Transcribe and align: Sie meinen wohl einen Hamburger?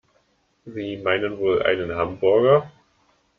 Sie 0.65 0.97
meinen 0.97 1.37
wohl 1.37 1.61
einen 1.61 1.91
Hamburger? 1.95 2.71